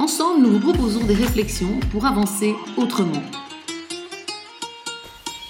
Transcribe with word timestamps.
Ensemble, 0.00 0.46
nous 0.46 0.52
vous 0.52 0.60
proposons 0.60 1.04
des 1.04 1.12
réflexions 1.12 1.78
pour 1.92 2.06
avancer 2.06 2.54
autrement. 2.78 3.20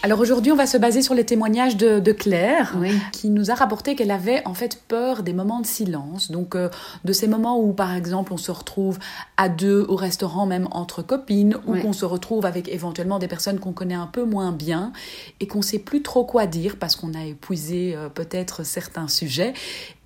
Alors 0.02 0.18
aujourd'hui, 0.18 0.50
on 0.50 0.56
va 0.56 0.66
se 0.66 0.76
baser 0.76 1.02
sur 1.02 1.14
les 1.14 1.24
témoignages 1.24 1.76
de, 1.76 2.10
Claire, 2.10 2.76
qui 3.12 3.30
nous 3.30 3.52
a 3.52 3.54
rapporté 3.54 3.94
qu'elle 3.94 4.10
avait 4.10 4.42
en 4.48 4.54
fait 4.54 4.82
peur 4.88 5.22
des 5.22 5.34
moments 5.34 5.60
de 5.60 5.66
silence. 5.66 6.32
Donc 6.32 6.56
euh, 6.56 6.68
de 7.04 7.12
ces 7.12 7.28
moments 7.28 7.60
où, 7.60 7.72
par 7.72 7.94
exemple, 7.94 8.32
on 8.32 8.38
se 8.38 8.50
retrouve 8.50 8.98
à 9.36 9.48
deux 9.48 9.86
au 9.88 9.94
restaurant, 9.94 10.46
même 10.46 10.66
entre 10.72 11.02
copines, 11.02 11.56
ou 11.68 11.76
qu'on 11.76 11.92
se 11.92 12.04
retrouve 12.04 12.44
avec 12.44 12.68
éventuellement 12.68 13.20
des 13.20 13.28
personnes 13.28 13.60
qu'on 13.60 13.72
connaît 13.72 13.94
un 13.94 14.08
peu 14.08 14.24
moins 14.24 14.50
bien 14.50 14.92
et 15.38 15.46
qu'on 15.46 15.62
sait 15.62 15.78
plus 15.78 16.02
trop 16.02 16.24
quoi 16.24 16.46
dire 16.46 16.74
parce 16.76 16.96
qu'on 16.96 17.14
a 17.14 17.24
épuisé 17.24 17.94
euh, 17.94 18.08
peut-être 18.08 18.66
certains 18.66 19.06
sujets 19.06 19.54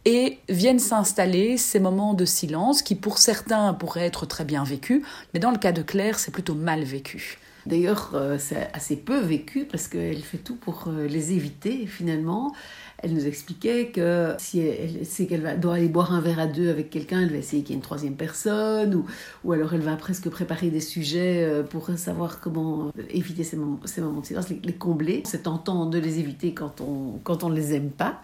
et 0.05 0.39
viennent 0.49 0.79
s'installer 0.79 1.57
ces 1.57 1.81
moments 1.81 2.15
de 2.15 2.25
silence 2.25 2.83
qui 2.83 2.95
pour 2.95 3.19
certains 3.19 3.73
pourraient 3.75 4.07
être 4.07 4.27
très 4.27 4.45
bien 4.45 4.65
vécus, 4.65 5.03
mais 5.33 5.41
dans 5.41 5.51
le 5.51 5.59
cas 5.59 5.73
de 5.73 5.83
Claire, 5.83 6.19
c'est 6.19 6.33
plutôt 6.33 6.55
mal 6.55 6.85
vécu. 6.85 7.39
D'ailleurs, 7.67 8.11
euh, 8.15 8.37
c'est 8.39 8.69
assez 8.75 8.97
peu 8.97 9.19
vécu 9.21 9.65
parce 9.65 9.89
qu'elle 9.89 10.23
fait 10.23 10.39
tout 10.39 10.57
pour 10.57 10.85
euh, 10.89 11.07
les 11.07 11.33
éviter 11.33 11.87
finalement. 11.87 12.53
Elle 12.99 13.15
nous 13.15 13.27
expliquait 13.27 13.89
que 13.89 14.35
si 14.39 14.61
elle 14.61 15.05
sait 15.05 15.27
qu'elle 15.27 15.59
doit 15.61 15.75
aller 15.75 15.89
boire 15.89 16.13
un 16.13 16.21
verre 16.21 16.41
à 16.41 16.47
deux 16.47 16.71
avec 16.71 16.91
quelqu'un, 16.91 17.23
elle 17.23 17.31
va 17.31 17.37
essayer 17.37 17.63
qu'il 17.63 17.71
y 17.71 17.73
ait 17.73 17.77
une 17.77 17.83
troisième 17.83 18.17
personne, 18.17 19.05
ou, 19.45 19.53
alors 19.53 19.75
elle 19.75 19.81
va 19.81 19.97
presque 19.97 20.29
préparer 20.31 20.71
des 20.71 20.81
sujets 20.81 21.43
euh, 21.43 21.63
pour 21.63 21.89
savoir 21.97 22.41
comment 22.41 22.91
éviter 23.11 23.45
ces 23.45 23.57
moments, 23.57 23.81
ces 23.85 24.01
moments 24.01 24.21
de 24.21 24.27
silence, 24.27 24.49
les, 24.49 24.73
combler. 24.73 25.23
C'est 25.27 25.45
tentant 25.45 25.87
de 25.87 25.99
les 25.99 26.19
éviter 26.19 26.53
quand 26.53 26.81
on 26.81 27.19
quand 27.25 27.45
on 27.45 27.51
ne 27.51 27.57
les 27.57 27.75
aime 27.75 27.91
pas. 27.91 28.21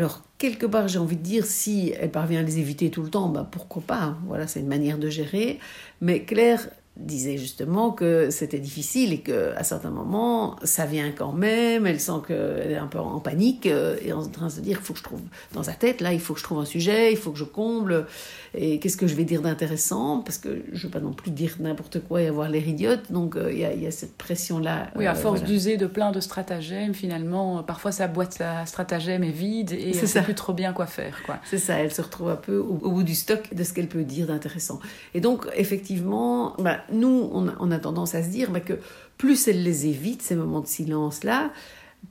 Alors, 0.00 0.22
quelque 0.38 0.64
part, 0.64 0.88
j'ai 0.88 0.98
envie 0.98 1.18
de 1.18 1.22
dire, 1.22 1.44
si 1.44 1.92
elle 2.00 2.10
parvient 2.10 2.40
à 2.40 2.42
les 2.42 2.58
éviter 2.58 2.90
tout 2.90 3.02
le 3.02 3.10
temps, 3.10 3.28
bah, 3.28 3.46
pourquoi 3.52 3.82
pas 3.82 4.16
Voilà, 4.24 4.46
c'est 4.46 4.60
une 4.60 4.66
manière 4.66 4.96
de 4.96 5.10
gérer. 5.10 5.58
Mais 6.00 6.24
Claire 6.24 6.70
disait 7.00 7.38
justement 7.38 7.90
que 7.90 8.30
c'était 8.30 8.58
difficile 8.58 9.12
et 9.12 9.20
que 9.20 9.54
à 9.56 9.64
certains 9.64 9.90
moments 9.90 10.56
ça 10.64 10.86
vient 10.86 11.10
quand 11.12 11.32
même 11.32 11.86
elle 11.86 12.00
sent 12.00 12.20
qu'elle 12.26 12.70
est 12.70 12.76
un 12.76 12.86
peu 12.86 12.98
en 12.98 13.20
panique 13.20 13.66
euh, 13.66 13.96
et 14.02 14.12
en 14.12 14.26
train 14.26 14.46
de 14.46 14.52
se 14.52 14.60
dire 14.60 14.78
il 14.80 14.84
faut 14.84 14.92
que 14.92 14.98
je 14.98 15.04
trouve 15.04 15.20
dans 15.52 15.62
sa 15.62 15.72
tête 15.72 16.00
là 16.00 16.12
il 16.12 16.20
faut 16.20 16.34
que 16.34 16.40
je 16.40 16.44
trouve 16.44 16.58
un 16.58 16.64
sujet 16.64 17.10
il 17.12 17.16
faut 17.16 17.32
que 17.32 17.38
je 17.38 17.44
comble 17.44 18.06
et 18.54 18.80
qu'est-ce 18.80 18.96
que 18.96 19.06
je 19.06 19.14
vais 19.14 19.22
dire 19.22 19.42
d'intéressant? 19.42 20.22
Parce 20.22 20.36
que 20.36 20.62
je 20.72 20.86
veux 20.86 20.90
pas 20.90 20.98
non 20.98 21.12
plus 21.12 21.30
dire 21.30 21.56
n'importe 21.60 22.00
quoi 22.00 22.20
et 22.20 22.26
avoir 22.26 22.48
l'air 22.48 22.66
idiote 22.66 23.10
donc 23.10 23.36
euh, 23.36 23.52
il 23.52 23.58
y, 23.58 23.86
a, 23.86 23.90
cette 23.90 24.16
pression 24.16 24.58
là 24.58 24.90
oui 24.96 25.06
à 25.06 25.12
euh, 25.12 25.14
force 25.14 25.42
d'user 25.42 25.76
de 25.76 25.86
plein 25.86 26.12
de 26.12 26.20
stratagèmes 26.20 26.94
finalement 26.94 27.62
parfois 27.62 27.92
sa 27.92 28.08
boîte 28.08 28.40
à 28.40 28.66
stratagèmes 28.66 29.24
est 29.24 29.30
vide 29.30 29.72
et 29.72 29.90
elle 29.90 30.08
sait 30.08 30.22
plus 30.22 30.34
trop 30.34 30.52
bien 30.52 30.72
quoi 30.72 30.86
faire 30.86 31.22
quoi. 31.24 31.38
C'est 31.44 31.58
ça 31.58 31.74
elle 31.74 31.92
se 31.92 32.02
retrouve 32.02 32.28
un 32.28 32.36
peu 32.36 32.58
au, 32.58 32.90
bout 32.90 33.02
du 33.02 33.14
stock 33.14 33.54
de 33.54 33.64
ce 33.64 33.72
qu'elle 33.72 33.88
peut 33.88 34.04
dire 34.04 34.26
d'intéressant. 34.26 34.80
Et 35.14 35.20
donc 35.20 35.46
effectivement 35.56 36.54
bah, 36.58 36.80
nous, 36.92 37.30
on 37.32 37.70
a, 37.70 37.78
tendance 37.78 38.14
à 38.14 38.22
se 38.22 38.28
dire 38.28 38.50
bah, 38.50 38.60
que 38.60 38.78
plus 39.18 39.48
elle 39.48 39.62
les 39.62 39.86
évite, 39.86 40.22
ces 40.22 40.36
moments 40.36 40.60
de 40.60 40.66
silence-là, 40.66 41.50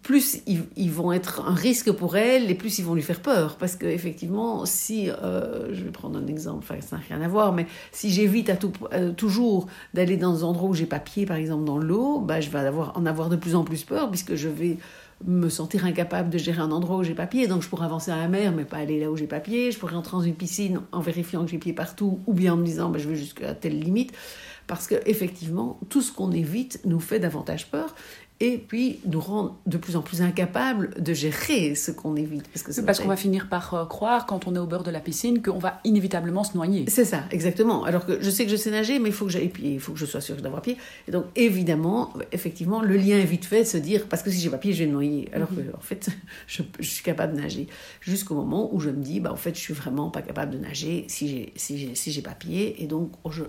plus 0.03 0.41
ils, 0.45 0.91
vont 0.91 1.12
être 1.12 1.41
un 1.45 1.53
risque 1.53 1.91
pour 1.91 2.16
elle 2.16 2.50
et 2.50 2.56
plus 2.56 2.79
ils 2.79 2.85
vont 2.85 2.94
lui 2.94 3.01
faire 3.01 3.22
peur. 3.22 3.57
Parce 3.57 3.75
qu'effectivement, 3.75 4.66
si, 4.66 5.09
euh, 5.09 5.73
je 5.73 5.84
vais 5.84 5.91
prendre 5.91 6.18
un 6.18 6.28
exemple, 6.28 6.59
enfin 6.59 6.79
ça 6.81 6.97
n'a 6.97 7.03
rien 7.07 7.22
à 7.22 7.28
voir, 7.28 7.53
mais 7.53 7.68
si 7.91 8.09
j'évite 8.09 8.50
à 8.50 8.56
tout, 8.56 8.72
euh, 8.94 9.12
toujours 9.12 9.68
d'aller 9.94 10.16
dans 10.16 10.34
des 10.34 10.44
endroits 10.44 10.69
où 10.69 10.73
j'ai 10.73 10.85
pas 10.85 11.00
pied, 11.00 11.25
par 11.25 11.38
exemple 11.38 11.66
dans 11.66 11.78
l'eau, 11.78 12.19
bah, 12.19 12.39
je 12.39 12.50
vais 12.50 12.59
avoir, 12.59 12.97
en 12.97 13.06
avoir 13.06 13.29
de 13.29 13.35
plus 13.35 13.56
en 13.56 13.63
plus 13.63 13.84
peur 13.84 14.09
puisque 14.09 14.35
je 14.35 14.47
vais 14.47 14.78
me 15.25 15.50
sentir 15.50 15.85
incapable 15.85 16.29
de 16.29 16.38
gérer 16.38 16.62
un 16.62 16.72
endroit 16.72 16.97
où 16.97 17.03
j'ai 17.03 17.13
pas 17.13 17.28
pied. 17.28 17.47
Donc 17.47 17.62
je 17.62 17.68
pourrais 17.68 17.85
avancer 17.85 18.12
à 18.12 18.18
la 18.18 18.28
mer, 18.28 18.53
mais 18.53 18.63
pas 18.66 18.78
aller 18.78 19.00
là 19.00 19.12
où 19.12 19.18
j'ai 19.18 19.28
pas 19.28 19.41
pied. 19.41 19.72
Je 19.72 19.78
pourrais 19.78 19.95
entrer 19.95 20.16
dans 20.16 20.23
une 20.23 20.35
piscine 20.35 20.81
en 20.91 21.01
vérifiant 21.01 21.44
que 21.44 21.51
j'ai 21.51 21.57
pied 21.57 21.73
partout 21.73 22.19
ou 22.25 22.34
bien 22.34 22.53
en 22.53 22.57
me 22.57 22.63
disant 22.63 22.89
bah, 22.89 23.00
je 23.00 23.09
vais 23.09 23.16
jusqu'à 23.16 23.53
telle 23.53 23.79
limite 23.79 24.13
parce 24.69 24.88
qu'effectivement, 24.88 25.80
tout 25.90 26.03
ce 26.03 26.12
qu'on 26.12 26.31
évite 26.31 26.80
nous 26.85 27.00
fait 27.00 27.19
davantage 27.19 27.72
peur 27.72 27.96
et 28.41 28.57
puis 28.57 29.00
nous 29.05 29.19
rend 29.19 29.57
de 29.66 29.77
plus 29.77 29.97
en 29.97 30.01
plus 30.01 30.22
incapables 30.22 30.91
de 30.97 31.13
gérer 31.13 31.75
ce 31.75 31.91
qu'on 31.91 32.16
évite. 32.16 32.47
Parce 32.47 32.63
que 32.63 32.81
parce 32.81 33.00
qu'on 33.00 33.07
va 33.07 33.17
finir 33.17 33.50
par 33.50 33.73
euh, 33.73 33.85
croire, 33.85 34.25
quand 34.25 34.47
on 34.47 34.55
est 34.55 34.59
au 34.59 34.66
bord 34.66 34.83
de 34.83 34.91
la 34.91 35.01
piscine, 35.01 35.41
qu'on 35.41 35.59
va 35.59 35.81
inévitablement 35.83 36.45
se 36.45 36.55
noyer. 36.55 36.85
C'est 36.88 37.03
ça, 37.03 37.25
exactement. 37.31 37.83
Alors 37.83 38.05
que 38.05 38.22
je 38.22 38.29
sais 38.29 38.45
que 38.45 38.51
je 38.51 38.55
sais 38.55 38.72
nager, 38.72 39.00
mais 39.00 39.09
il 39.09 39.16
faut 39.16 39.25
que 39.25 39.31
j'aille 39.31 39.50
pied, 39.50 39.73
il 39.73 39.79
faut 39.79 39.91
que 39.91 40.00
je 40.00 40.05
sois 40.05 40.22
sûr 40.22 40.38
d'avoir 40.38 40.61
pied. 40.61 40.77
Et 41.07 41.11
donc, 41.11 41.25
évidemment, 41.35 42.13
effectivement, 42.31 42.81
le 42.81 42.95
lien 42.95 43.17
est 43.17 43.25
vite 43.25 43.44
fait 43.44 43.63
de 43.63 43.67
se 43.67 43.77
dire, 43.77 44.05
parce 44.07 44.23
que 44.23 44.31
si 44.31 44.39
j'ai 44.39 44.50
pas 44.50 44.57
pied, 44.57 44.71
je 44.71 44.79
vais 44.79 44.88
me 44.88 44.94
noyer. 44.94 45.27
Alors 45.33 45.50
que, 45.50 45.75
en 45.77 45.81
fait, 45.81 46.09
je, 46.47 46.63
suis 46.79 47.03
capable 47.03 47.35
de 47.35 47.41
nager. 47.41 47.67
Jusqu'au 48.00 48.35
moment 48.35 48.73
où 48.73 48.79
je 48.79 48.89
me 48.89 49.03
dis, 49.03 49.19
bah, 49.19 49.33
en 49.33 49.38
fait, 49.38 49.53
je 49.53 49.59
suis 49.59 49.73
vraiment 49.73 50.09
pas 50.09 50.21
capable 50.21 50.53
de 50.53 50.59
nager 50.59 51.06
si 51.09 51.27
j'ai 51.27 51.53
si 51.56 51.95
si 51.95 52.21
pas 52.21 52.31
pied. 52.31 52.81
Et 52.81 52.88
donc, 52.88 53.11
je, 53.29 53.44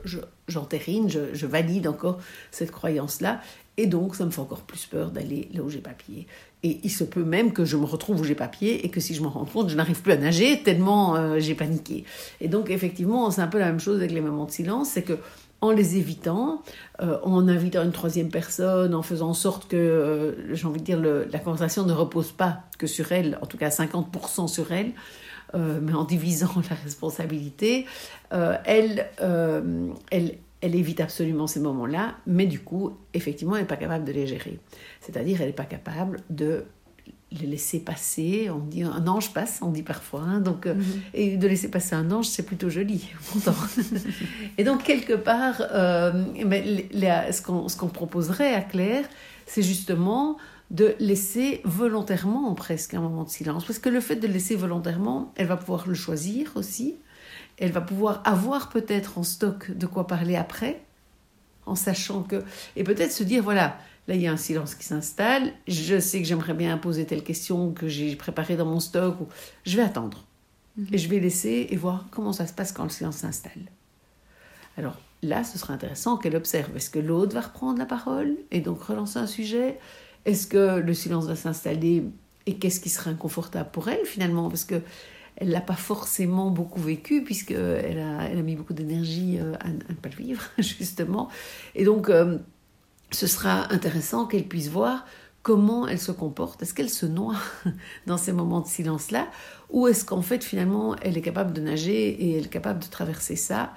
j'entérine, 0.49 1.09
je, 1.09 1.33
je, 1.33 1.47
valide 1.47 1.87
encore 1.87 2.19
cette 2.51 2.73
croyance-là. 2.73 3.41
Et 3.77 3.87
donc, 3.87 4.15
ça 4.15 4.25
me 4.25 4.31
fait 4.31 4.41
encore 4.41 4.63
plus 4.63 4.87
peur 4.87 5.11
d'aller 5.11 5.49
là 5.55 5.63
où 5.63 5.71
j'ai 5.71 5.81
papier. 5.81 6.27
Et 6.63 6.81
il 6.83 6.91
se 6.91 7.05
peut 7.05 7.25
même 7.25 7.53
que 7.53 7.65
je 7.65 7.77
me 7.77 7.87
retrouve 7.87 8.21
où 8.21 8.25
j'ai 8.25 8.35
papier 8.35 8.85
et 8.85 8.91
que 8.91 9.01
si 9.01 9.15
je 9.15 9.23
m'en 9.23 9.31
rends 9.31 9.47
compte, 9.47 9.71
je 9.71 9.77
n'arrive 9.77 10.03
plus 10.03 10.13
à 10.13 10.17
nager 10.17 10.63
tellement 10.63 11.17
euh, 11.17 11.39
j'ai 11.39 11.55
paniqué. 11.55 12.05
Et 12.41 12.49
donc, 12.49 12.71
effectivement, 12.71 13.31
c'est 13.31 13.41
un 13.41 13.47
peu 13.47 13.59
la 13.59 13.67
même 13.67 13.81
chose 13.81 13.97
avec 13.97 14.11
les 14.11 14.21
moments 14.21 14.45
de 14.45 14.51
silence, 14.51 14.91
c'est 14.91 15.03
que 15.03 15.19
en 15.63 15.71
les 15.71 15.97
évitant, 15.97 16.63
euh, 17.03 17.19
en 17.23 17.47
invitant 17.47 17.83
une 17.83 17.93
troisième 17.93 18.31
personne, 18.31 18.95
en 18.95 19.03
faisant 19.03 19.31
en 19.31 19.35
sorte 19.35 19.69
que, 19.69 19.77
euh, 19.77 20.55
j'ai 20.55 20.67
envie 20.67 20.81
de 20.81 20.85
dire, 20.85 21.01
la 21.01 21.39
conversation 21.39 21.85
ne 21.85 21.93
repose 21.93 22.33
pas 22.33 22.61
que 22.79 22.87
sur 22.87 23.13
elle, 23.13 23.39
en 23.43 23.47
tout 23.47 23.59
cas 23.59 23.69
50% 23.69 24.49
sur 24.49 24.73
elle, 24.73 24.93
mais 25.55 25.95
en 25.95 26.05
divisant 26.05 26.53
la 26.71 26.77
responsabilité, 26.77 27.85
elle, 28.31 29.09
elle, 30.11 30.39
elle 30.61 30.75
évite 30.75 31.01
absolument 31.01 31.47
ces 31.47 31.61
moments-là, 31.61 32.17
mais 32.27 32.47
du 32.47 32.61
coup, 32.61 32.97
effectivement, 33.15 33.57
elle 33.57 33.63
n'est 33.63 33.69
pas 33.69 33.77
capable 33.77 34.05
de 34.05 34.13
les 34.13 34.27
gérer. 34.27 34.59
C'est-à-dire, 35.01 35.41
elle 35.41 35.49
n'est 35.49 35.53
pas 35.53 35.65
capable 35.65 36.21
de 36.29 36.65
les 37.33 37.47
laisser 37.47 37.81
passer. 37.81 38.51
On 38.51 38.59
dit 38.59 38.83
un 38.83 39.07
ange 39.07 39.33
passe, 39.33 39.61
on 39.63 39.71
dit 39.71 39.83
parfois. 39.83 40.21
Hein, 40.23 40.41
donc, 40.41 40.67
euh, 40.67 40.75
mhm. 40.75 40.85
Et 41.15 41.37
de 41.37 41.47
laisser 41.47 41.71
passer 41.71 41.95
un 41.95 42.11
ange, 42.11 42.27
c'est 42.27 42.43
plutôt 42.43 42.69
joli, 42.69 43.09
et 44.59 44.65
donc, 44.65 44.83
quelque 44.83 45.15
part, 45.15 45.63
euh, 45.73 46.25
mais, 46.45 46.89
ce 46.93 47.77
qu'on 47.77 47.89
proposerait 47.89 48.55
à 48.55 48.61
Claire, 48.61 49.05
c'est 49.47 49.63
justement 49.63 50.37
de 50.71 50.95
laisser 51.01 51.63
volontairement 51.65 52.55
presque 52.55 52.95
un 52.95 53.01
moment 53.01 53.25
de 53.25 53.31
silence. 53.31 53.65
Parce 53.65 53.79
que 53.79 53.89
le 53.89 54.01
fait 54.01 54.17
de 54.17 54.27
laisser 54.27 54.55
volontairement, 54.55 55.33
elle 55.37 55.47
va 55.47 55.57
pouvoir 55.57 55.89
le 55.89 55.95
choisir 55.95 56.53
aussi 56.55 56.97
elle 57.61 57.73
va 57.73 57.81
pouvoir 57.81 58.23
avoir 58.25 58.69
peut-être 58.71 59.19
en 59.19 59.23
stock 59.23 59.71
de 59.71 59.87
quoi 59.87 60.07
parler 60.07 60.37
après, 60.37 60.83
en 61.67 61.75
sachant 61.75 62.23
que... 62.23 62.43
Et 62.75 62.85
peut-être 62.85 63.13
se 63.13 63.23
dire, 63.23 63.43
voilà, 63.43 63.79
là 64.09 64.15
il 64.15 64.21
y 64.23 64.27
a 64.27 64.33
un 64.33 64.39
silence 64.39 64.75
qui 64.75 64.85
s'installe, 64.85 65.53
je 65.69 66.01
sais 66.01 66.21
que 66.21 66.27
j'aimerais 66.27 66.55
bien 66.55 66.77
poser 66.79 67.05
telle 67.05 67.23
question 67.23 67.73
que 67.73 67.87
j'ai 67.87 68.17
préparée 68.17 68.57
dans 68.57 68.67
mon 68.67 68.81
stock, 68.81 69.21
ou... 69.21 69.29
je 69.65 69.77
vais 69.77 69.83
attendre. 69.83 70.25
Mhm. 70.77 70.87
Et 70.93 70.99
je 70.99 71.09
vais 71.09 71.21
laisser 71.21 71.69
et 71.71 71.77
voir 71.77 72.07
comment 72.11 72.33
ça 72.33 72.47
se 72.47 72.53
passe 72.53 72.73
quand 72.73 72.85
le 72.85 72.91
silence 72.91 73.17
s'installe. 73.17 73.71
Alors 74.77 74.99
là, 75.23 75.45
ce 75.45 75.59
sera 75.59 75.75
intéressant 75.75 76.17
qu'elle 76.17 76.37
observe. 76.37 76.75
Est-ce 76.77 76.91
que 76.91 76.99
l'autre 76.99 77.35
va 77.35 77.43
reprendre 77.43 77.79
la 77.79 77.87
parole 77.87 78.37
et 78.51 78.61
donc 78.61 78.83
relancer 78.83 79.19
un 79.19 79.27
sujet? 79.27 79.79
Est-ce 80.25 80.47
que 80.47 80.79
le 80.79 80.95
silence 80.95 81.27
va 81.27 81.37
s'installer 81.37 82.05
et 82.47 82.57
qu'est-ce 82.57 82.81
qui 82.81 82.89
sera 82.89 83.11
inconfortable 83.11 83.71
pour 83.71 83.89
elle 83.89 84.05
finalement? 84.07 84.49
Parce 84.49 84.65
que 84.65 84.81
elle 85.37 85.51
l'a 85.51 85.61
pas 85.61 85.77
forcément 85.77 86.51
beaucoup 86.51 86.81
vécu 86.81 87.25
puisqu'elle 87.25 87.99
a, 87.99 88.29
elle 88.29 88.39
a 88.39 88.43
mis 88.43 88.57
beaucoup 88.57 88.75
d'énergie 88.75 89.39
euh, 89.39 89.55
à, 89.61 89.69
ne 89.69 89.95
pas 89.95 90.09
le 90.09 90.17
vivre, 90.17 90.43
justement. 90.59 91.29
Et 91.75 91.85
donc, 91.85 92.09
euh, 92.09 92.39
ce 93.11 93.27
sera 93.27 93.73
intéressant 93.73 94.27
qu'elle 94.27 94.47
puisse 94.47 94.69
voir 94.69 95.07
comment 95.43 95.89
elle 95.89 95.99
se 95.99 96.13
comporte. 96.13 96.63
Est-ce 96.63 96.75
qu'elle 96.75 96.91
se 96.91 97.07
noie 97.07 97.37
dans 98.07 98.19
ces 98.19 98.33
moments 98.33 98.61
de 98.61 98.67
silence-là 98.67 99.29
Ou 99.71 99.89
est-ce 99.89 100.05
qu'en 100.05 100.23
fait, 100.23 100.45
finalement, 100.45 100.97
elle 101.03 101.17
est 101.17 101.23
capable 101.23 101.53
de 101.53 101.61
nager 101.61 102.09
et 102.09 102.37
elle 102.37 102.45
est 102.45 102.51
capable 102.51 102.81
de 102.81 102.89
traverser 102.89 103.37
ça 103.37 103.73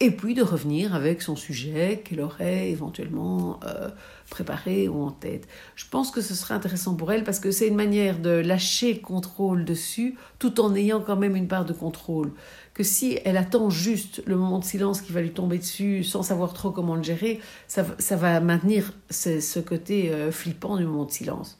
et 0.00 0.10
puis 0.10 0.34
de 0.34 0.42
revenir 0.42 0.94
avec 0.94 1.22
son 1.22 1.36
sujet 1.36 2.02
qu'elle 2.04 2.20
aurait 2.20 2.68
éventuellement 2.70 3.60
euh, 3.64 3.88
préparé 4.28 4.88
ou 4.88 5.02
en 5.02 5.12
tête. 5.12 5.46
Je 5.76 5.84
pense 5.88 6.10
que 6.10 6.20
ce 6.20 6.34
serait 6.34 6.54
intéressant 6.54 6.94
pour 6.94 7.12
elle 7.12 7.22
parce 7.22 7.38
que 7.38 7.52
c'est 7.52 7.68
une 7.68 7.76
manière 7.76 8.18
de 8.18 8.30
lâcher 8.30 8.92
le 8.92 9.00
contrôle 9.00 9.64
dessus 9.64 10.16
tout 10.40 10.60
en 10.60 10.74
ayant 10.74 11.00
quand 11.00 11.16
même 11.16 11.36
une 11.36 11.46
part 11.46 11.64
de 11.64 11.72
contrôle. 11.72 12.32
Que 12.74 12.82
si 12.82 13.20
elle 13.24 13.36
attend 13.36 13.70
juste 13.70 14.20
le 14.26 14.36
moment 14.36 14.58
de 14.58 14.64
silence 14.64 15.00
qui 15.00 15.12
va 15.12 15.20
lui 15.20 15.30
tomber 15.30 15.58
dessus 15.58 16.02
sans 16.02 16.24
savoir 16.24 16.54
trop 16.54 16.72
comment 16.72 16.96
le 16.96 17.04
gérer, 17.04 17.40
ça, 17.68 17.84
va 18.16 18.40
maintenir 18.40 18.92
ce, 19.10 19.38
ce 19.38 19.60
côté 19.60 20.10
euh, 20.10 20.32
flippant 20.32 20.76
du 20.76 20.84
moment 20.84 21.04
de 21.04 21.12
silence. 21.12 21.56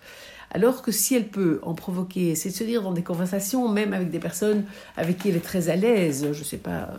Alors 0.54 0.82
que 0.82 0.92
si 0.92 1.16
elle 1.16 1.26
peut 1.26 1.58
en 1.62 1.74
provoquer, 1.74 2.36
c'est 2.36 2.50
de 2.50 2.54
se 2.54 2.62
dire 2.62 2.80
dans 2.82 2.92
des 2.92 3.02
conversations, 3.02 3.68
même 3.68 3.92
avec 3.92 4.10
des 4.10 4.20
personnes 4.20 4.64
avec 4.96 5.18
qui 5.18 5.28
elle 5.28 5.34
est 5.36 5.40
très 5.40 5.68
à 5.68 5.74
l'aise, 5.74 6.28
je 6.30 6.38
ne 6.38 6.44
sais 6.44 6.58
pas, 6.58 6.90
euh, 6.92 6.98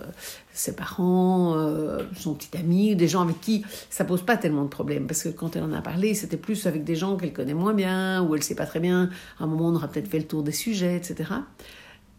ses 0.52 0.75
parents, 0.75 1.56
euh, 1.56 2.04
son 2.18 2.34
petit 2.34 2.57
ami, 2.57 2.98
des 2.98 3.07
gens 3.07 3.22
avec 3.22 3.40
qui 3.40 3.63
ça 3.90 4.04
pose 4.04 4.24
pas 4.24 4.36
tellement 4.36 4.63
de 4.63 4.69
problèmes. 4.69 5.07
Parce 5.07 5.24
que 5.24 5.30
quand 5.30 5.56
elle 5.56 5.63
en 5.63 5.72
a 5.72 5.81
parlé, 5.81 6.13
c'était 6.16 6.36
plus 6.36 6.68
avec 6.68 6.84
des 6.84 6.98
gens 6.98 7.16
qu'elle 7.16 7.31
connaît 7.31 7.54
moins 7.54 7.74
bien, 7.74 8.22
ou 8.24 8.36
elle 8.36 8.44
sait 8.44 8.56
pas 8.56 8.66
très 8.66 8.81
bien. 8.81 9.10
À 9.40 9.46
un 9.46 9.48
moment, 9.48 9.69
on 9.69 9.75
aura 9.75 9.88
peut-être 9.88 10.10
fait 10.10 10.19
le 10.19 10.28
tour 10.28 10.44
des 10.44 10.51
sujets, 10.51 10.98
etc. 10.98 11.31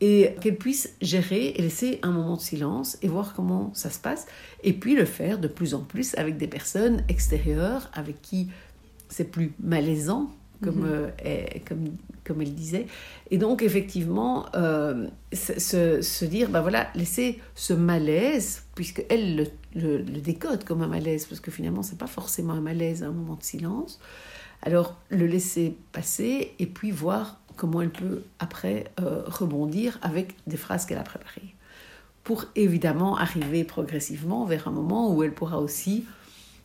Et 0.00 0.36
qu'elle 0.40 0.56
puisse 0.56 0.94
gérer 1.02 1.48
et 1.48 1.60
laisser 1.60 1.98
un 2.02 2.12
moment 2.12 2.36
de 2.36 2.40
silence 2.40 2.96
et 3.02 3.08
voir 3.08 3.34
comment 3.34 3.72
ça 3.74 3.90
se 3.90 3.98
passe. 3.98 4.26
Et 4.64 4.72
puis 4.72 4.94
le 4.94 5.04
faire 5.04 5.38
de 5.38 5.48
plus 5.48 5.74
en 5.74 5.80
plus 5.80 6.14
avec 6.14 6.38
des 6.38 6.48
personnes 6.48 7.04
extérieures 7.10 7.90
avec 7.92 8.22
qui 8.22 8.48
c'est 9.10 9.30
plus 9.30 9.52
malaisant 9.60 10.30
comme, 10.62 10.80
mhm. 10.80 11.10
euh, 11.24 11.46
comme, 11.66 11.84
comme 12.24 12.42
elle 12.42 12.54
disait. 12.54 12.86
Et 13.30 13.38
donc, 13.38 13.62
effectivement, 13.62 14.46
euh, 14.54 15.08
se, 15.32 16.00
se, 16.02 16.24
dire, 16.24 16.50
ben 16.50 16.60
voilà, 16.60 16.88
laisser 16.94 17.40
ce 17.54 17.72
malaise, 17.72 18.64
puisqu'elle 18.74 19.36
le, 19.36 19.44
le, 19.74 19.98
le, 19.98 20.20
décode 20.20 20.64
comme 20.64 20.82
un 20.82 20.88
malaise, 20.88 21.26
parce 21.26 21.40
que 21.40 21.50
finalement, 21.50 21.82
c'est 21.82 21.98
pas 21.98 22.06
forcément 22.06 22.54
un 22.54 22.60
malaise, 22.60 23.02
un 23.02 23.12
moment 23.12 23.36
de 23.36 23.42
silence. 23.42 24.00
Alors, 24.62 24.96
le 25.10 25.26
laisser 25.26 25.76
passer 25.92 26.54
et 26.58 26.66
puis 26.66 26.90
voir 26.90 27.40
comment 27.56 27.80
elle 27.82 27.90
peut 27.90 28.22
après 28.38 28.84
euh, 29.00 29.22
rebondir 29.26 29.98
avec 30.02 30.34
des 30.46 30.56
phrases 30.56 30.86
qu'elle 30.86 30.98
a 30.98 31.02
préparées. 31.02 31.54
Pour 32.22 32.46
évidemment 32.54 33.16
arriver 33.16 33.64
progressivement 33.64 34.44
vers 34.44 34.68
un 34.68 34.72
moment 34.72 35.14
où 35.14 35.22
elle 35.22 35.32
pourra 35.32 35.58
aussi 35.58 36.04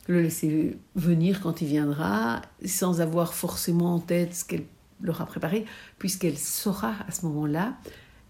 le 0.07 0.21
laisser 0.21 0.77
venir 0.95 1.42
quand 1.42 1.62
il 1.62 1.68
viendra, 1.68 2.42
sans 2.65 3.01
avoir 3.01 3.33
forcément 3.33 3.95
en 3.95 4.00
tête 4.00 4.36
ce 4.36 4.45
qu'elle 4.45 4.65
leur 5.01 5.21
a 5.21 5.25
préparé, 5.25 5.65
puisqu'elle 6.00 6.38
saura 6.38 6.94
à 7.07 7.12
ce 7.12 7.25
moment-là 7.25 7.74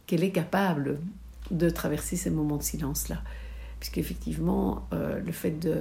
qu'elle 0.06 0.24
est 0.24 0.32
capable 0.32 1.00
de 1.50 1.70
traverser 1.70 2.16
ces 2.16 2.30
moments 2.30 2.58
de 2.58 2.64
silence-là. 2.64 3.22
Puisqu'effectivement, 3.80 4.88
euh, 4.94 5.20
le 5.20 5.32
fait 5.32 5.52
de 5.52 5.76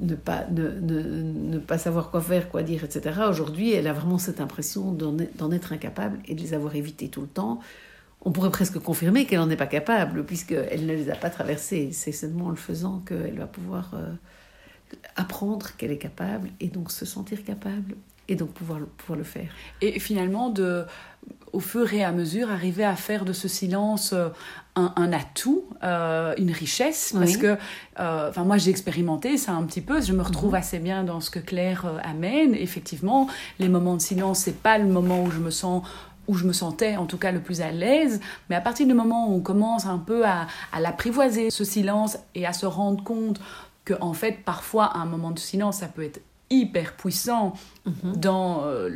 ne 0.00 0.14
pas, 0.14 0.46
ne, 0.50 0.68
ne, 0.68 1.58
pas 1.58 1.78
savoir 1.78 2.10
quoi 2.10 2.20
faire, 2.20 2.48
quoi 2.48 2.62
dire, 2.62 2.84
etc., 2.84 3.22
aujourd'hui, 3.28 3.72
elle 3.72 3.86
a 3.86 3.92
vraiment 3.92 4.18
cette 4.18 4.40
impression 4.40 4.92
d'en 4.92 5.50
être 5.50 5.72
incapable 5.72 6.18
et 6.26 6.34
de 6.34 6.40
les 6.40 6.54
avoir 6.54 6.74
évités 6.76 7.08
tout 7.08 7.20
le 7.20 7.26
temps. 7.26 7.60
On 8.22 8.32
pourrait 8.32 8.50
presque 8.50 8.78
confirmer 8.78 9.26
qu'elle 9.26 9.38
n'en 9.40 9.50
est 9.50 9.56
pas 9.56 9.66
capable, 9.66 10.24
puisqu'elle 10.24 10.86
ne 10.86 10.94
les 10.94 11.10
a 11.10 11.16
pas 11.16 11.30
traversés. 11.30 11.90
C'est 11.92 12.12
seulement 12.12 12.46
en 12.46 12.50
le 12.50 12.56
faisant 12.56 13.00
qu'elle 13.00 13.38
va 13.38 13.46
pouvoir... 13.46 13.92
Euh, 13.94 14.12
apprendre 15.16 15.74
qu'elle 15.76 15.90
est 15.90 15.98
capable 15.98 16.50
et 16.60 16.68
donc 16.68 16.90
se 16.90 17.04
sentir 17.04 17.44
capable 17.44 17.96
et 18.28 18.36
donc 18.36 18.50
pouvoir, 18.50 18.80
pouvoir 18.96 19.18
le 19.18 19.24
faire. 19.24 19.48
Et 19.80 19.98
finalement, 20.00 20.50
de, 20.50 20.84
au 21.52 21.60
fur 21.60 21.92
et 21.92 22.04
à 22.04 22.12
mesure, 22.12 22.50
arriver 22.50 22.84
à 22.84 22.96
faire 22.96 23.24
de 23.24 23.32
ce 23.32 23.48
silence 23.48 24.12
euh, 24.12 24.28
un, 24.76 24.92
un 24.96 25.12
atout, 25.12 25.64
euh, 25.82 26.34
une 26.38 26.50
richesse, 26.50 27.14
parce 27.16 27.36
que, 27.36 27.56
euh, 28.00 28.32
moi 28.44 28.58
j'ai 28.58 28.70
expérimenté 28.70 29.36
ça 29.36 29.52
un 29.52 29.62
petit 29.64 29.80
peu, 29.80 30.00
je 30.00 30.12
me 30.12 30.22
retrouve 30.22 30.50
mhm. 30.50 30.58
assez 30.58 30.78
bien 30.78 31.04
dans 31.04 31.20
ce 31.20 31.30
que 31.30 31.38
Claire 31.38 31.86
amène. 32.02 32.54
Effectivement, 32.54 33.28
les 33.58 33.68
moments 33.68 33.94
de 33.94 34.02
silence, 34.02 34.40
c'est 34.40 34.62
pas 34.62 34.78
le 34.78 34.86
moment 34.86 35.22
où 35.22 35.30
je 35.30 35.38
me 35.38 35.50
sens 35.50 35.86
où 36.26 36.36
je 36.36 36.46
me 36.46 36.54
sentais 36.54 36.96
en 36.96 37.04
tout 37.04 37.18
cas 37.18 37.32
le 37.32 37.40
plus 37.40 37.60
à 37.60 37.70
l'aise, 37.70 38.18
mais 38.48 38.56
à 38.56 38.62
partir 38.62 38.86
du 38.86 38.94
moment 38.94 39.28
où 39.28 39.34
on 39.34 39.40
commence 39.40 39.84
un 39.84 39.98
peu 39.98 40.24
à, 40.26 40.46
à 40.72 40.80
l'apprivoiser, 40.80 41.50
ce 41.50 41.64
silence, 41.64 42.16
et 42.34 42.46
à 42.46 42.54
se 42.54 42.64
rendre 42.64 43.04
compte 43.04 43.40
que 43.84 43.94
en 44.00 44.12
fait 44.12 44.44
parfois 44.44 44.96
un 44.96 45.06
moment 45.06 45.30
de 45.30 45.38
silence 45.38 45.78
ça 45.78 45.88
peut 45.88 46.02
être 46.02 46.20
hyper 46.50 46.94
puissant 46.96 47.54
mhm. 47.86 48.16
dans 48.16 48.64
euh, 48.64 48.88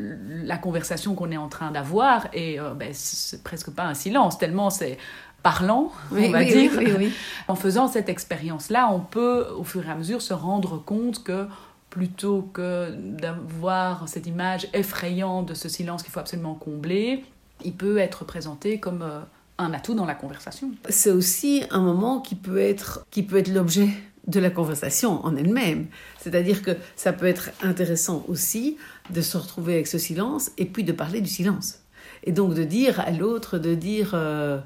la 0.44 0.58
conversation 0.58 1.14
qu'on 1.14 1.31
est 1.31 1.37
en 1.37 1.49
train 1.49 1.70
d'avoir 1.70 2.29
et 2.32 2.61
euh, 2.61 2.75
ben, 2.75 2.90
c'est 2.93 3.43
presque 3.43 3.70
pas 3.70 3.85
un 3.85 3.94
silence 3.94 4.38
tellement 4.38 4.70
c'est 4.70 4.99
parlant 5.43 5.93
on 6.12 6.31
va 6.31 6.44
dire 6.44 6.73
en 7.49 7.55
faisant 7.55 7.88
cette 7.88 8.08
expérience 8.08 8.70
là 8.70 8.90
on 8.93 9.00
peut 9.00 9.46
au 9.56 9.64
fur 9.64 9.87
et 9.87 9.90
à 9.90 9.94
mesure 9.94 10.20
se 10.20 10.35
rendre 10.35 10.79
compte 10.79 11.23
que 11.23 11.46
plutôt 11.90 12.43
que 12.52 12.90
d'avoir 12.93 14.08
cette 14.08 14.26
image 14.26 14.69
effrayante 14.75 15.46
de 15.46 15.55
ce 15.55 15.69
silence 15.69 16.02
qu'il 16.02 16.12
faut 16.12 16.20
absolument 16.20 16.55
combler 16.55 17.25
il 17.64 17.73
peut 17.73 17.99
être 17.99 18.25
présenté 18.25 18.79
comme 18.79 19.02
euh, 19.02 19.20
un 19.58 19.73
atout 19.73 19.94
dans 19.94 20.06
la 20.06 20.14
conversation. 20.14 20.70
C'est 20.88 21.11
aussi 21.11 21.64
un 21.70 21.81
moment 21.81 22.20
qui 22.20 22.35
peut 22.35 22.58
être, 22.58 23.05
qui 23.11 23.23
peut 23.23 23.37
être 23.37 23.52
l'objet 23.52 23.88
de 24.28 24.40
la 24.40 24.50
conversation 24.50 25.25
en 25.25 25.34
elle-même. 25.36 25.86
C'est-à-dire 26.20 26.62
que 26.62 26.72
ça 26.94 27.12
peut 27.12 27.26
être 27.26 27.50
intéressant 27.62 28.25
aussi 28.28 28.76
de 29.10 29.20
se 29.20 29.36
retrouver 29.36 29.75
avec 29.75 29.86
ce 29.88 29.98
silence 29.98 30.52
et 30.58 30.66
puis 30.66 30.84
de 30.84 30.92
parler 30.92 31.20
du 31.20 31.28
silence. 31.28 31.80
Et 32.25 32.32
donc 32.32 32.54
de 32.54 32.62
dire 32.62 33.00
à 33.00 33.10
l'autre, 33.10 33.58
de 33.58 33.75
dire... 33.75 34.12
Euh, 34.14 34.58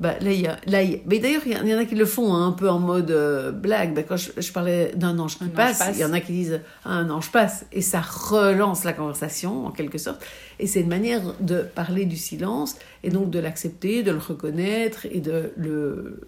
bah, 0.00 0.16
là, 0.20 0.32
y 0.32 0.48
a, 0.48 0.56
là, 0.66 0.80
mais 1.06 1.20
d'ailleurs, 1.20 1.42
il 1.46 1.52
y, 1.52 1.74
en 1.74 1.78
a 1.78 1.84
qui 1.84 1.94
le 1.94 2.06
font 2.06 2.34
hein, 2.34 2.48
un 2.48 2.52
peu 2.52 2.68
en 2.68 2.80
mode 2.80 3.12
euh, 3.12 3.52
blague. 3.52 3.94
Bah, 3.94 4.02
quand 4.02 4.16
je, 4.16 4.52
parlais 4.52 4.90
d'un 4.96 5.16
ange 5.20 5.38
qui 5.38 5.44
passe, 5.44 5.80
il 5.94 6.00
y 6.00 6.04
en 6.04 6.12
a 6.12 6.18
qui 6.18 6.32
disent 6.32 6.60
ah, 6.84 6.94
un 6.94 7.08
ange 7.08 7.30
passe. 7.30 7.66
Et 7.70 7.82
ça 7.82 8.00
relance 8.00 8.82
la 8.82 8.94
conversation, 8.94 9.66
en 9.66 9.70
quelque 9.70 9.98
sorte. 9.98 10.24
Et 10.58 10.66
c'est 10.66 10.80
une 10.80 10.88
manière 10.88 11.20
de 11.38 11.60
parler 11.60 12.04
du 12.04 12.16
silence 12.16 12.76
et 13.04 13.10
donc 13.10 13.30
de 13.30 13.38
l'accepter, 13.38 14.02
de 14.02 14.10
le 14.10 14.18
reconnaître 14.18 15.06
et 15.06 15.20
de 15.20 15.52
le 15.56 16.20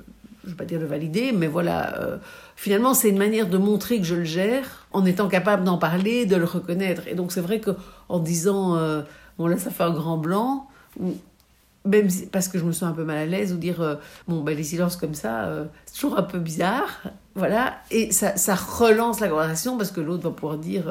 je 0.44 0.48
ne 0.50 0.54
vais 0.54 0.56
pas 0.56 0.64
dire 0.64 0.80
le 0.80 0.86
valider, 0.86 1.32
mais 1.32 1.46
voilà, 1.46 1.98
euh, 1.98 2.18
finalement, 2.56 2.94
c'est 2.94 3.08
une 3.08 3.18
manière 3.18 3.48
de 3.48 3.58
montrer 3.58 3.98
que 3.98 4.04
je 4.04 4.14
le 4.14 4.24
gère 4.24 4.86
en 4.92 5.04
étant 5.04 5.28
capable 5.28 5.64
d'en 5.64 5.78
parler, 5.78 6.26
de 6.26 6.36
le 6.36 6.44
reconnaître. 6.44 7.02
Et 7.08 7.14
donc, 7.14 7.32
c'est 7.32 7.40
vrai 7.40 7.60
qu'en 7.60 8.18
disant, 8.18 8.76
euh, 8.76 9.02
bon, 9.38 9.46
là, 9.46 9.58
ça 9.58 9.70
fait 9.70 9.82
un 9.82 9.92
grand 9.92 10.18
blanc, 10.18 10.68
ou 11.00 11.14
même 11.86 12.08
parce 12.32 12.48
que 12.48 12.58
je 12.58 12.64
me 12.64 12.72
sens 12.72 12.90
un 12.90 12.92
peu 12.92 13.04
mal 13.04 13.18
à 13.18 13.26
l'aise, 13.26 13.52
ou 13.52 13.56
dire, 13.56 13.80
euh, 13.80 13.96
bon, 14.28 14.42
ben, 14.42 14.56
les 14.56 14.64
silences 14.64 14.96
comme 14.96 15.14
ça, 15.14 15.50
c'est 15.86 15.94
toujours 15.94 16.18
un 16.18 16.22
peu 16.22 16.38
bizarre, 16.38 17.02
voilà, 17.34 17.74
et 17.90 18.12
ça, 18.12 18.36
ça 18.36 18.54
relance 18.54 19.20
la 19.20 19.28
conversation 19.28 19.76
parce 19.76 19.90
que 19.90 20.00
l'autre 20.00 20.22
va 20.22 20.30
pouvoir 20.30 20.58
dire 20.58 20.84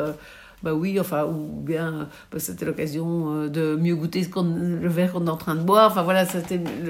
bah 0.63 0.73
oui, 0.73 0.97
enfin, 0.97 1.25
ou 1.25 1.59
bien 1.59 2.07
bah, 2.31 2.39
c'était 2.39 2.63
l'occasion 2.63 3.33
euh, 3.35 3.49
de 3.49 3.75
mieux 3.75 3.95
goûter 3.95 4.21
le 4.21 4.87
verre 4.87 5.11
qu'on 5.11 5.27
est 5.27 5.29
en 5.29 5.37
train 5.37 5.55
de 5.55 5.61
boire. 5.61 5.91
Enfin 5.91 6.03
voilà, 6.03 6.25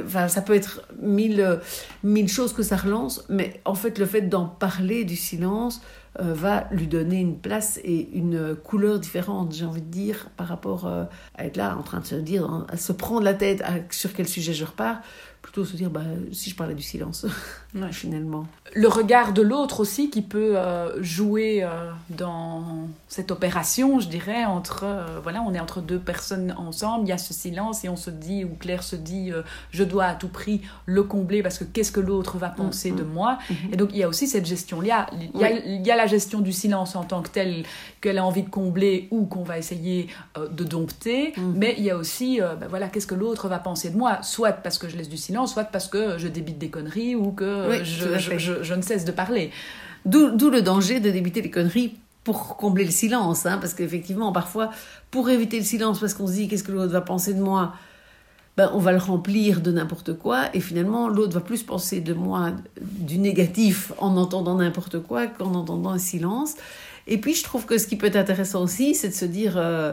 enfin, 0.05 0.27
ça 0.27 0.41
peut 0.41 0.53
être 0.53 0.83
mille, 1.01 1.59
mille 2.03 2.29
choses 2.29 2.53
que 2.53 2.61
ça 2.61 2.77
relance, 2.77 3.25
mais 3.29 3.59
en 3.65 3.73
fait, 3.73 3.97
le 3.97 4.05
fait 4.05 4.21
d'en 4.21 4.45
parler 4.45 5.05
du 5.05 5.15
silence 5.15 5.81
euh, 6.19 6.33
va 6.35 6.67
lui 6.69 6.85
donner 6.85 7.19
une 7.19 7.39
place 7.39 7.79
et 7.83 8.15
une 8.15 8.55
couleur 8.55 8.99
différente, 8.99 9.55
j'ai 9.55 9.65
envie 9.65 9.81
de 9.81 9.89
dire, 9.89 10.29
par 10.37 10.47
rapport 10.47 10.85
euh, 10.85 11.05
à 11.35 11.45
être 11.45 11.57
là 11.57 11.75
en 11.75 11.81
train 11.81 11.99
de 11.99 12.05
se 12.05 12.15
dire, 12.15 12.65
à 12.69 12.77
se 12.77 12.91
prendre 12.91 13.23
la 13.23 13.33
tête 13.33 13.63
sur 13.89 14.13
quel 14.13 14.27
sujet 14.27 14.53
je 14.53 14.65
repars, 14.65 14.97
plutôt 15.43 15.65
se 15.65 15.75
dire 15.75 15.91
bah, 15.91 16.01
si 16.31 16.49
je 16.49 16.55
parlais 16.55 16.73
du 16.73 16.81
silence, 16.81 17.27
finalement. 17.91 18.47
Le 18.73 18.87
regard 18.87 19.33
de 19.33 19.41
l'autre 19.41 19.81
aussi 19.81 20.09
qui 20.09 20.21
peut 20.21 20.57
euh, 20.57 21.03
jouer 21.03 21.63
euh, 21.63 21.91
dans 22.09 22.87
cette 23.07 23.29
opération, 23.29 23.99
je 23.99 24.07
dirais, 24.07 24.45
entre, 24.45 24.83
euh, 24.85 25.19
voilà, 25.21 25.43
on 25.45 25.53
est 25.53 25.59
entre 25.59 25.81
deux 25.81 25.99
personnes 25.99 26.55
ensemble, 26.57 27.05
il 27.05 27.09
y 27.09 27.11
a 27.11 27.17
ce 27.17 27.33
silence 27.33 27.83
et 27.83 27.89
on 27.89 27.97
se 27.97 28.09
dit, 28.09 28.45
ou 28.45 28.55
Claire 28.57 28.83
se 28.83 28.95
dit, 28.95 29.31
je 29.71 29.83
dois 29.83 30.05
à 30.05 30.15
tout 30.15 30.29
prix 30.29 30.61
le 30.85 31.03
combler 31.03 31.43
parce 31.43 31.57
que 31.57 31.65
qu'est-ce 31.65 31.91
que 31.91 31.99
l'autre 31.99 32.37
va 32.37 32.49
penser 32.49 32.91
mm, 32.91 32.95
de 32.95 33.03
mm. 33.03 33.13
moi 33.13 33.37
mm-hmm. 33.49 33.73
Et 33.73 33.75
donc 33.75 33.89
il 33.91 33.97
y 33.97 34.03
a 34.03 34.07
aussi 34.07 34.27
cette 34.27 34.45
gestion-là, 34.45 35.07
il, 35.13 35.39
y 35.39 35.43
a, 35.43 35.51
il 35.51 35.85
y 35.85 35.91
a 35.91 35.97
la 35.97 36.07
gestion 36.07 36.39
du 36.39 36.53
silence 36.53 36.95
en 36.95 37.03
tant 37.03 37.21
que 37.21 37.29
telle 37.29 37.65
qu'elle 37.99 38.17
a 38.17 38.25
envie 38.25 38.43
de 38.43 38.49
combler 38.49 39.09
ou 39.11 39.25
qu'on 39.25 39.43
va 39.43 39.57
essayer 39.57 40.07
de 40.37 40.63
dompter, 40.63 41.31
mm-hmm. 41.31 41.53
mais 41.55 41.75
il 41.77 41.83
y 41.83 41.89
a 41.89 41.97
aussi, 41.97 42.39
ben 42.39 42.67
voilà, 42.69 42.87
qu'est-ce 42.87 43.07
que 43.07 43.15
l'autre 43.15 43.49
va 43.49 43.59
penser 43.59 43.89
de 43.89 43.97
moi, 43.97 44.23
soit 44.23 44.53
parce 44.53 44.77
que 44.77 44.87
je 44.87 44.95
laisse 44.95 45.09
du 45.09 45.17
silence, 45.17 45.32
soit 45.47 45.65
parce 45.65 45.87
que 45.87 46.17
je 46.17 46.27
débite 46.27 46.57
des 46.57 46.69
conneries 46.69 47.15
ou 47.15 47.31
que 47.31 47.83
je, 47.83 48.73
ne 48.73 48.81
cesse 48.81 49.05
de 49.05 49.11
parler. 49.11 49.51
D'où 50.05 50.49
le 50.49 50.61
danger 50.61 50.99
de 50.99 51.09
débiter 51.09 51.41
des 51.41 51.49
conneries 51.49 51.95
pour 52.23 52.55
combler 52.57 52.85
le 52.85 52.91
silence, 52.91 53.45
hein, 53.45 53.57
parce 53.57 53.73
qu'effectivement, 53.73 54.31
parfois, 54.31 54.71
pour 55.11 55.29
éviter 55.29 55.59
le 55.59 55.65
silence, 55.65 55.99
parce 55.99 56.13
qu'on 56.13 56.27
se 56.27 56.33
dit 56.33 56.47
qu'est-ce 56.47 56.63
que 56.63 56.71
l'autre 56.71 56.91
va 56.91 57.01
penser 57.01 57.33
de 57.33 57.41
moi, 57.41 57.73
ben, 58.55 58.69
on 58.73 58.79
va 58.79 58.91
le 58.91 58.97
remplir 58.97 59.61
de 59.61 59.71
n'importe 59.71 60.13
quoi, 60.13 60.45
et 60.53 60.59
finalement, 60.59 61.09
l'autre 61.09 61.33
va 61.33 61.41
plus 61.41 61.63
penser 61.63 62.01
de 62.01 62.13
moi 62.13 62.51
du 62.81 63.17
négatif 63.17 63.91
en 63.97 64.15
entendant 64.15 64.55
n'importe 64.55 64.99
quoi 64.99 65.27
qu'en 65.27 65.53
entendant 65.55 65.89
un 65.89 65.97
silence. 65.97 66.55
Et 67.07 67.17
puis, 67.17 67.33
je 67.33 67.43
trouve 67.43 67.65
que 67.65 67.77
ce 67.77 67.87
qui 67.87 67.97
peut 67.97 68.07
être 68.07 68.15
intéressant 68.15 68.63
aussi, 68.63 68.95
c'est 68.95 69.09
de 69.09 69.13
se 69.13 69.25
dire, 69.25 69.55
euh, 69.57 69.91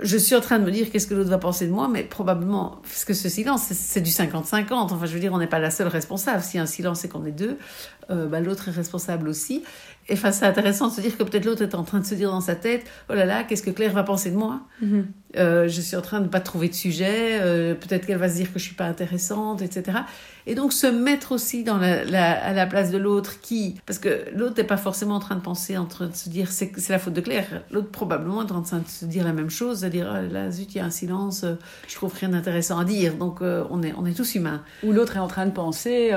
je 0.00 0.16
suis 0.16 0.34
en 0.34 0.40
train 0.40 0.58
de 0.58 0.64
me 0.64 0.70
dire 0.70 0.90
qu'est-ce 0.90 1.06
que 1.06 1.14
l'autre 1.14 1.30
va 1.30 1.38
penser 1.38 1.66
de 1.66 1.72
moi, 1.72 1.88
mais 1.88 2.02
probablement, 2.02 2.80
parce 2.82 3.04
que 3.04 3.14
ce 3.14 3.28
silence, 3.28 3.62
c'est 3.70 4.00
du 4.00 4.10
50-50. 4.10 4.72
Enfin, 4.72 5.06
je 5.06 5.12
veux 5.14 5.20
dire, 5.20 5.32
on 5.32 5.38
n'est 5.38 5.46
pas 5.46 5.60
la 5.60 5.70
seule 5.70 5.86
responsable. 5.86 6.42
Si 6.42 6.58
un 6.58 6.66
silence, 6.66 7.00
c'est 7.00 7.08
qu'on 7.08 7.24
est 7.24 7.32
deux, 7.32 7.58
euh, 8.10 8.26
bah, 8.26 8.40
l'autre 8.40 8.68
est 8.68 8.72
responsable 8.72 9.28
aussi. 9.28 9.62
Et 10.08 10.14
enfin, 10.14 10.32
c'est 10.32 10.46
intéressant 10.46 10.88
de 10.88 10.92
se 10.92 11.00
dire 11.00 11.16
que 11.16 11.22
peut-être 11.22 11.44
l'autre 11.44 11.62
est 11.62 11.74
en 11.74 11.84
train 11.84 12.00
de 12.00 12.06
se 12.06 12.14
dire 12.14 12.30
dans 12.30 12.40
sa 12.40 12.56
tête, 12.56 12.84
oh 13.08 13.14
là 13.14 13.24
là, 13.24 13.44
qu'est-ce 13.44 13.62
que 13.62 13.70
Claire 13.70 13.92
va 13.92 14.02
penser 14.02 14.30
de 14.30 14.36
moi? 14.36 14.62
Mm-hmm. 14.82 15.04
Euh, 15.36 15.68
Je 15.68 15.80
suis 15.80 15.96
en 15.96 16.02
train 16.02 16.20
de 16.20 16.24
ne 16.24 16.28
pas 16.28 16.40
trouver 16.40 16.68
de 16.68 16.74
sujet, 16.74 17.38
euh, 17.40 17.74
peut-être 17.74 18.06
qu'elle 18.06 18.18
va 18.18 18.28
se 18.28 18.36
dire 18.36 18.52
que 18.52 18.58
je 18.58 18.64
suis 18.64 18.74
pas 18.74 18.86
intéressante, 18.86 19.62
etc. 19.62 19.98
Et 20.46 20.54
donc 20.54 20.72
se 20.72 20.86
mettre 20.86 21.32
aussi 21.32 21.64
dans 21.64 21.78
la, 21.78 22.32
à 22.32 22.52
la 22.52 22.66
place 22.66 22.90
de 22.90 22.98
l'autre 22.98 23.40
qui, 23.40 23.76
parce 23.86 23.98
que 23.98 24.24
l'autre 24.34 24.56
n'est 24.58 24.66
pas 24.66 24.76
forcément 24.76 25.14
en 25.14 25.20
train 25.20 25.36
de 25.36 25.40
penser, 25.40 25.78
en 25.78 25.86
train 25.86 26.06
de 26.06 26.14
se 26.14 26.28
dire 26.28 26.50
c'est 26.50 26.88
la 26.88 26.98
faute 26.98 27.14
de 27.14 27.20
Claire. 27.20 27.62
L'autre 27.70 27.90
probablement 27.90 28.46
est 28.46 28.52
en 28.52 28.62
train 28.62 28.78
de 28.78 28.88
se 28.88 29.06
dire 29.06 29.24
la 29.24 29.32
même 29.32 29.50
chose, 29.50 29.80
de 29.80 29.88
dire 29.88 30.06
oh 30.10 30.32
là 30.32 30.50
zut 30.50 30.74
il 30.74 30.78
y 30.78 30.80
a 30.80 30.84
un 30.84 30.90
silence, 30.90 31.44
euh, 31.44 31.54
je 31.88 31.94
trouve 31.94 32.12
rien 32.14 32.28
d'intéressant 32.28 32.78
à 32.78 32.84
dire. 32.84 33.14
Donc 33.14 33.40
on 33.40 33.82
est 33.82 33.94
on 33.96 34.04
est 34.04 34.16
tous 34.16 34.34
humains. 34.34 34.62
Ou 34.82 34.92
l'autre 34.92 35.16
est 35.16 35.20
en 35.20 35.28
train 35.28 35.46
de 35.46 35.52
penser 35.52 36.10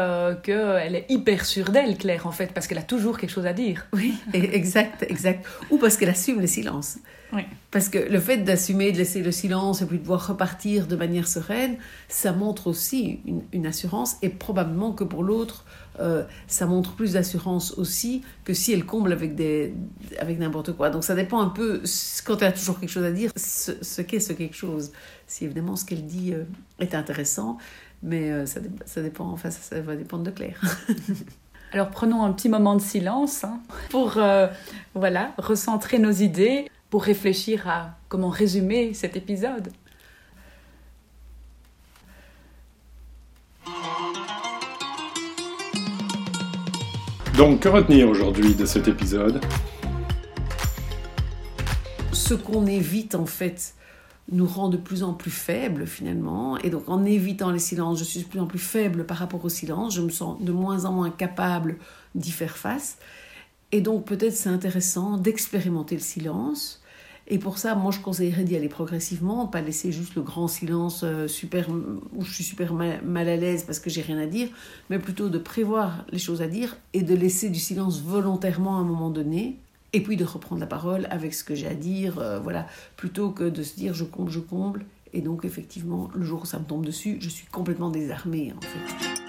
qu'elle 0.44 0.96
est 0.96 1.06
hyper 1.10 1.46
sûre 1.46 1.70
d'elle, 1.70 1.98
Claire 1.98 2.28
en 2.28 2.32
fait, 2.32 2.52
parce 2.54 2.68
qu'elle 2.68 2.78
a 2.78 2.84
toujours 2.84 3.18
quelque 3.18 3.32
chose 3.32 3.46
à 3.46 3.54
dire. 3.54 3.88
Oui, 3.94 4.14
exact, 4.34 5.06
exact. 5.10 5.46
Ou 5.72 5.78
parce 5.78 5.98
qu'elle 5.98 6.10
assume 6.10 6.42
le 6.42 6.48
silence. 6.48 6.98
Oui. 7.34 7.42
Parce 7.72 7.90
que 7.90 7.98
le 7.98 8.20
fait 8.20 8.38
d'assumer, 8.38 8.92
de 8.92 8.98
laisser 8.98 9.22
le 9.22 9.32
silence 9.32 9.82
et 9.82 9.86
puis 9.86 9.98
de 9.98 10.02
pouvoir 10.02 10.28
repartir 10.28 10.88
de 10.88 10.96
manière 10.96 11.28
sereine, 11.28 11.78
ça 12.08 12.32
montre 12.32 12.68
aussi 12.68 13.20
une, 13.52 13.66
assurance 13.66 14.16
et 14.22 14.30
probablement 14.30 14.94
que 14.94 15.04
pour 15.04 15.24
l'autre, 15.24 15.66
euh, 16.00 16.24
ça 16.48 16.66
montre 16.66 16.94
plus 16.94 17.14
d'assurance 17.14 17.74
aussi 17.78 18.24
que 18.46 18.54
si 18.54 18.72
elle 18.72 18.86
comble 18.86 19.12
avec, 19.12 19.36
des, 19.36 19.74
avec 20.20 20.40
n'importe 20.40 20.72
quoi. 20.74 20.90
Donc 20.90 21.04
ça 21.04 21.16
dépend 21.16 21.42
un 21.42 21.50
peu, 21.50 21.82
quand 22.26 22.42
elle 22.42 22.48
a 22.48 22.52
toujours 22.54 22.80
quelque 22.80 22.90
chose 22.90 23.04
à 23.04 23.12
dire, 23.12 23.32
ce, 23.36 24.02
qu'est 24.02 24.22
ce 24.22 24.32
quelque 24.32 24.56
chose. 24.56 24.92
Si 25.28 25.44
évidemment 25.44 25.76
ce 25.76 25.84
qu'elle 25.84 26.06
dit 26.06 26.34
euh, 26.34 26.44
est 26.80 26.96
intéressant, 26.96 27.58
mais 28.04 28.32
euh, 28.32 28.46
ça, 28.46 28.62
ça, 28.86 29.02
dépend, 29.02 29.26
enfin 29.26 29.52
ça 29.52 29.82
va 29.82 29.96
dépendre 29.98 30.24
de 30.24 30.32
Claire. 30.32 30.62
Alors 31.74 31.90
prenons 31.90 32.24
un 32.24 32.32
petit 32.32 32.50
moment 32.50 32.76
de 32.76 32.82
silence 32.82 33.44
hein, 33.44 33.60
pour 33.90 34.18
euh, 34.18 34.48
voilà, 34.96 35.34
recentrer 35.38 36.00
nos 36.00 36.12
idées, 36.12 36.70
pour 36.90 37.04
réfléchir 37.04 37.68
à 37.68 37.98
comment 38.08 38.30
résumer 38.30 38.94
cet 38.94 39.16
épisode. 39.16 39.72
Donc, 47.36 47.60
que 47.60 47.70
retenir 47.70 48.10
aujourd'hui 48.10 48.56
de 48.56 48.66
cet 48.66 48.88
épisode? 48.88 49.40
Ce 52.12 52.34
qu'on 52.34 52.66
évite 52.66 53.14
en 53.14 53.26
fait 53.26 53.76
nous 54.32 54.46
rend 54.46 54.70
de 54.70 54.78
plus 54.78 55.04
en 55.04 55.14
plus 55.14 55.32
faibles 55.32 55.86
finalement. 55.86 56.58
Et 56.58 56.70
donc 56.70 56.90
en 56.90 57.06
évitant 57.06 57.52
les 57.52 57.60
silences, 57.60 58.00
je 58.00 58.04
suis 58.04 58.22
de 58.22 58.26
plus 58.26 58.40
en 58.40 58.48
plus 58.48 58.60
faible 58.60 59.06
par 59.06 59.18
rapport 59.18 59.44
au 59.46 59.50
silence, 59.50 59.96
je 59.96 60.02
me 60.02 60.10
sens 60.10 60.42
de 60.42 60.52
moins 60.52 60.86
en 60.86 60.92
moins 60.92 61.10
capable 61.10 61.78
d'y 62.16 62.32
faire 62.32 62.58
face. 62.58 62.98
Et 63.72 63.82
donc 63.82 64.06
peut-être 64.06 64.34
c'est 64.34 64.50
intéressant 64.50 65.18
d'expérimenter 65.18 65.96
le 65.96 66.02
silence. 66.02 66.82
Et 67.30 67.40
pour 67.40 67.58
ça, 67.58 67.76
moi 67.76 67.92
je 67.92 68.00
conseillerais 68.00 68.46
d'y 68.46 68.56
aller 68.56 68.70
progressivement, 68.70 69.48
pas 69.48 69.60
laisser 69.60 69.92
juste 69.92 70.16
le 70.16 70.22
grand 70.22 70.48
silence 70.48 71.02
euh, 71.04 71.28
super, 71.28 71.68
où 71.70 72.24
je 72.24 72.34
suis 72.34 72.44
super 72.46 72.74
mal, 72.74 73.28
à 73.28 73.36
l'aise 73.36 73.64
parce 73.64 73.80
que 73.80 73.90
j'ai 73.90 74.02
rien 74.02 74.18
à 74.18 74.26
dire, 74.26 74.48
mais 74.90 74.98
plutôt 74.98 75.28
de 75.28 75.38
prévoir 75.38 76.06
les 76.12 76.20
choses 76.20 76.42
à 76.42 76.48
dire 76.48 76.78
et 76.94 77.02
de 77.02 77.14
laisser 77.14 77.50
du 77.50 77.60
silence 77.60 78.02
volontairement 78.02 78.78
à 78.78 78.80
un 78.80 78.86
moment 78.86 79.10
donné 79.10 79.58
et 79.92 80.02
puis 80.02 80.16
de 80.16 80.24
reprendre 80.24 80.62
la 80.62 80.68
parole 80.68 81.06
avec 81.10 81.34
ce 81.34 81.44
que 81.44 81.54
j'ai 81.54 81.68
à 81.68 81.74
dire, 81.74 82.20
euh, 82.20 82.40
voilà, 82.40 82.66
plutôt 82.96 83.32
que 83.32 83.44
de 83.44 83.64
se 83.64 83.76
dire 83.76 83.94
je 83.94 84.06
comble, 84.06 84.32
je 84.32 84.40
comble. 84.40 84.86
Et 85.12 85.20
donc 85.20 85.44
effectivement, 85.44 86.10
le 86.16 86.24
jour 86.24 86.44
où 86.44 86.46
ça 86.46 86.60
me 86.60 86.66
tombe 86.66 86.86
dessus, 86.86 87.18
je 87.20 87.28
suis 87.28 87.48
complètement 87.48 87.90
désarmée 87.90 88.54
en 88.56 88.62
fait. 88.62 89.27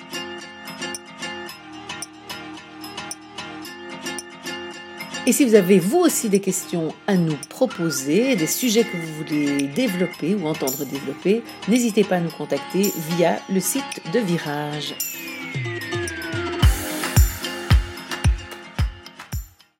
Et 5.28 5.32
si 5.32 5.44
vous 5.44 5.56
avez 5.56 5.78
vous 5.78 5.99
aussi 5.99 6.30
des 6.30 6.40
questions 6.40 6.94
à 7.06 7.14
nous 7.14 7.37
proposer, 7.50 8.35
des 8.35 8.47
sujets 8.47 8.85
que 8.85 8.97
vous 8.97 9.12
voulez 9.12 9.66
développer 9.66 10.35
ou 10.35 10.47
entendre 10.47 10.87
développer, 10.87 11.42
n'hésitez 11.68 12.02
pas 12.02 12.16
à 12.16 12.20
nous 12.20 12.30
contacter 12.30 12.90
via 13.11 13.38
le 13.52 13.61
site 13.61 13.82
de 14.14 14.20
Virage. 14.20 14.94